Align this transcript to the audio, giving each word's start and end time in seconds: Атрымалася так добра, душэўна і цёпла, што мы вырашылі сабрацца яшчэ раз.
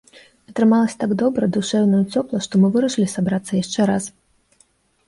Атрымалася 0.51 0.97
так 1.03 1.13
добра, 1.23 1.43
душэўна 1.57 2.01
і 2.01 2.09
цёпла, 2.17 2.43
што 2.47 2.53
мы 2.63 2.67
вырашылі 2.79 3.07
сабрацца 3.15 3.63
яшчэ 3.65 3.79
раз. 3.93 4.11